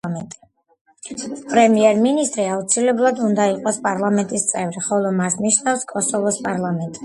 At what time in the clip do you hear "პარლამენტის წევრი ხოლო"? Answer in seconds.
3.87-5.15